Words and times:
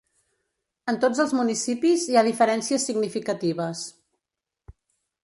En 0.93 0.97
tots 1.03 1.19
els 1.23 1.35
municipis 1.39 2.05
hi 2.13 2.17
ha 2.21 2.25
diferències 2.29 2.87
significatives. 2.89 3.85